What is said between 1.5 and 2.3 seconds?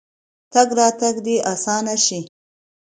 اسانه شي.